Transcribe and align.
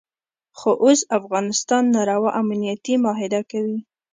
خو 0.57 0.69
اوس 0.83 0.99
افغانستان 1.19 1.83
ناروا 1.95 2.31
امنیتي 2.41 2.93
معاهده 3.03 3.41
کوي. 3.51 3.77